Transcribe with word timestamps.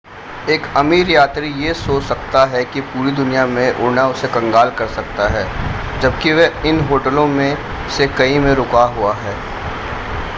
एक 0.49 0.61
अमीर 0.77 1.09
यात्री 1.09 1.47
यह 1.65 1.73
सोच 1.73 2.03
सकता 2.03 2.45
है 2.45 2.63
कि 2.65 2.81
पूरी 2.81 3.11
दुनिया 3.11 3.45
में 3.45 3.73
उड़ना 3.73 4.07
उसे 4.07 4.27
कंगाल 4.27 4.71
कर 4.71 4.87
सकता 4.87 5.27
है 5.27 5.45
जबकि 6.01 6.33
वह 6.33 6.63
इन 6.65 6.79
होटलों 6.81 7.27
में 7.27 7.57
से 7.97 8.07
कई 8.07 8.39
में 8.39 8.53
रुका 8.53 8.83
हुआ 8.83 9.13
है 9.13 9.35